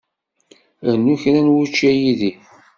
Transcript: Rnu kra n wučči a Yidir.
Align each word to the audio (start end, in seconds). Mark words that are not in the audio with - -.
Rnu 0.93 1.13
kra 1.21 1.41
n 1.45 1.47
wučči 1.53 1.83
a 1.91 1.93
Yidir. 1.99 2.37